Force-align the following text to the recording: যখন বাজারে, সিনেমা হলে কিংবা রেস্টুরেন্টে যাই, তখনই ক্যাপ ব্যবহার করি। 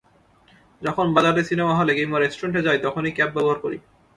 যখন 0.81 1.05
বাজারে, 1.15 1.41
সিনেমা 1.43 1.73
হলে 1.75 1.91
কিংবা 1.97 2.17
রেস্টুরেন্টে 2.19 2.65
যাই, 2.67 2.79
তখনই 2.85 3.15
ক্যাপ 3.17 3.29
ব্যবহার 3.35 3.57
করি। 3.61 3.77